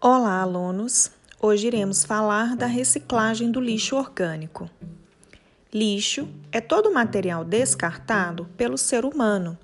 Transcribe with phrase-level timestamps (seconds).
[0.00, 1.10] Olá, alunos!
[1.42, 4.70] Hoje iremos falar da reciclagem do lixo orgânico.
[5.74, 9.58] Lixo é todo material descartado pelo ser humano.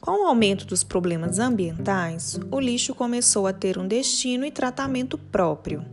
[0.00, 5.18] Com o aumento dos problemas ambientais, o lixo começou a ter um destino e tratamento
[5.18, 5.84] próprio.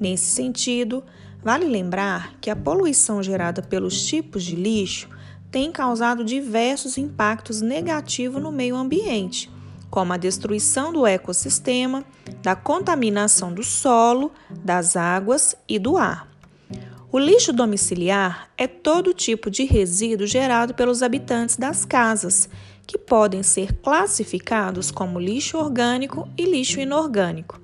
[0.00, 1.04] Nesse sentido,
[1.40, 5.08] vale lembrar que a poluição gerada pelos tipos de lixo
[5.52, 9.48] tem causado diversos impactos negativos no meio ambiente
[9.90, 12.04] como a destruição do ecossistema,
[12.42, 16.28] da contaminação do solo, das águas e do ar.
[17.10, 22.50] O lixo domiciliar é todo tipo de resíduo gerado pelos habitantes das casas,
[22.86, 27.58] que podem ser classificados como lixo orgânico e lixo inorgânico.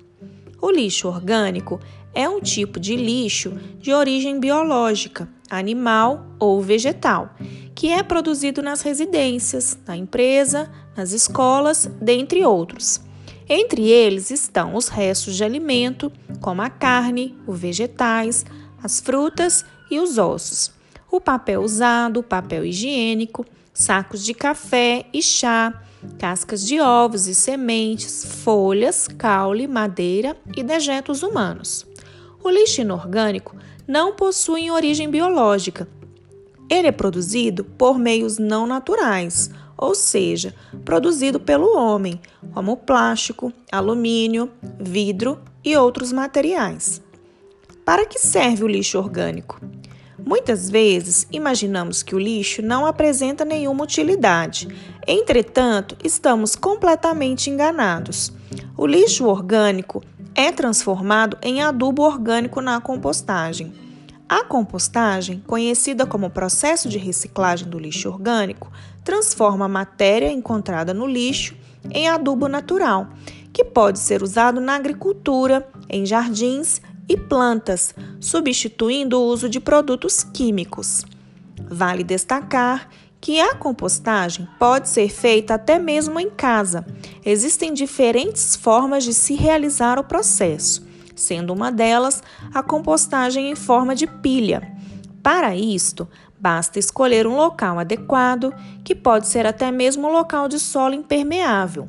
[0.59, 1.79] O lixo orgânico
[2.15, 7.35] é um tipo de lixo de origem biológica, animal ou vegetal,
[7.75, 13.01] que é produzido nas residências, na empresa, nas escolas, dentre outros.
[13.47, 18.45] Entre eles estão os restos de alimento, como a carne, os vegetais,
[18.81, 20.71] as frutas e os ossos,
[21.11, 25.83] o papel usado, o papel higiênico, sacos de café e chá,
[26.17, 31.85] cascas de ovos e sementes, folhas, caule, madeira e dejetos humanos.
[32.45, 33.55] O lixo inorgânico
[33.87, 35.87] não possui origem biológica.
[36.69, 40.53] Ele é produzido por meios não naturais, ou seja,
[40.85, 42.21] produzido pelo homem,
[42.53, 47.01] como plástico, alumínio, vidro e outros materiais.
[47.83, 49.59] Para que serve o lixo orgânico?
[50.23, 54.67] Muitas vezes imaginamos que o lixo não apresenta nenhuma utilidade.
[55.07, 58.31] Entretanto, estamos completamente enganados.
[58.77, 60.03] O lixo orgânico
[60.35, 63.73] é transformado em adubo orgânico na compostagem.
[64.27, 68.71] A compostagem, conhecida como processo de reciclagem do lixo orgânico,
[69.03, 71.55] transforma a matéria encontrada no lixo
[71.89, 73.07] em adubo natural,
[73.53, 80.23] que pode ser usado na agricultura, em jardins e plantas, substituindo o uso de produtos
[80.23, 81.05] químicos.
[81.69, 82.89] Vale destacar
[83.25, 86.85] que a compostagem pode ser feita até mesmo em casa.
[87.25, 92.21] Existem diferentes formas de se realizar o processo sendo uma delas
[92.53, 94.71] a compostagem em forma de pilha.
[95.23, 96.07] Para isto,
[96.39, 98.53] basta escolher um local adequado,
[98.83, 101.87] que pode ser até mesmo um local de solo impermeável.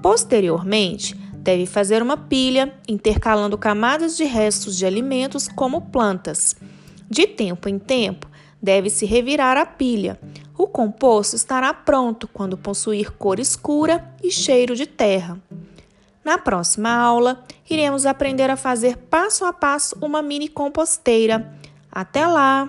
[0.00, 6.54] Posteriormente, deve fazer uma pilha, intercalando camadas de restos de alimentos como plantas.
[7.10, 8.28] De tempo em tempo,
[8.62, 10.20] deve-se revirar a pilha.
[10.58, 15.38] O composto estará pronto quando possuir cor escura e cheiro de terra.
[16.24, 21.56] Na próxima aula, iremos aprender a fazer passo a passo uma mini composteira.
[21.92, 22.68] Até lá!